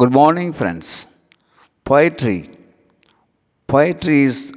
[0.00, 0.88] Good morning, friends.
[1.88, 2.36] Poetry.
[3.72, 4.52] Poetry is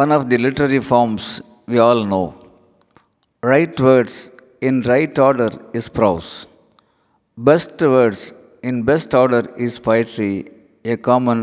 [0.00, 1.24] one of the literary forms
[1.66, 2.26] we all know.
[3.42, 4.14] Right words
[4.62, 6.46] in right order is prose.
[7.36, 8.32] Best words
[8.62, 10.48] in best order is poetry,
[10.86, 11.40] a common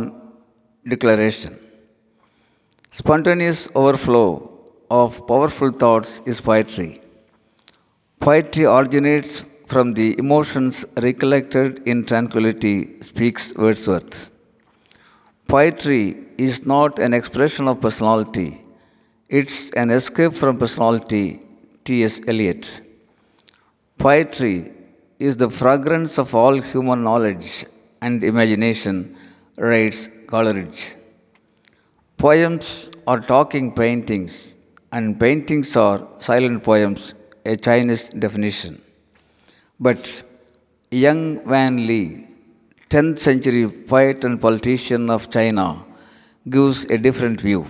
[0.93, 1.59] declaration.
[2.89, 4.27] Spontaneous overflow
[4.89, 6.91] of powerful thoughts is poetry.
[8.19, 14.35] Poetry originates from the emotions recollected in tranquility, speaks Wordsworth.
[15.47, 16.03] Poetry
[16.37, 18.61] is not an expression of personality,
[19.29, 21.39] it's an escape from personality,
[21.85, 22.19] T.S.
[22.27, 22.81] Eliot.
[23.99, 24.71] Poetry
[25.19, 27.65] is the fragrance of all human knowledge
[28.01, 29.15] and imagination,
[29.57, 30.95] writes Coleridge.
[32.17, 34.57] Poems are talking paintings,
[34.91, 37.13] and paintings are silent poems,
[37.45, 38.81] a Chinese definition.
[39.79, 40.23] But
[40.91, 42.27] young Van Li,
[42.89, 45.85] 10th century poet and politician of China,
[46.49, 47.65] gives a different view.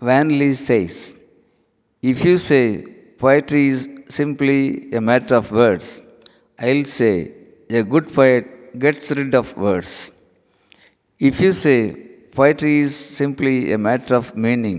[0.00, 1.18] Van Li says,
[2.00, 2.86] If you say
[3.18, 6.02] poetry is simply a matter of words,
[6.58, 7.32] I'll say
[7.68, 10.12] a good poet gets rid of words.
[11.18, 11.80] If you say
[12.38, 14.78] poetry is simply a matter of meaning,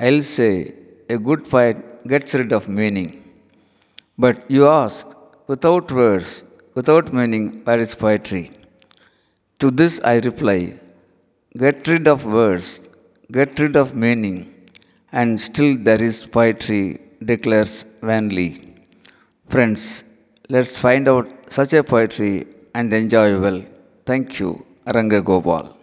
[0.00, 0.74] I'll say
[1.08, 1.76] a good poet
[2.08, 3.22] gets rid of meaning.
[4.18, 5.06] But you ask,
[5.46, 6.44] without words,
[6.74, 8.50] without meaning, where is poetry?
[9.60, 10.78] To this I reply,
[11.56, 12.88] get rid of words,
[13.30, 14.52] get rid of meaning,
[15.12, 18.50] and still there is poetry, declares Wanli.
[19.48, 20.04] Friends,
[20.48, 23.62] let's find out such a poetry and enjoy well.
[24.04, 25.75] Thank you, Ranga Gopal.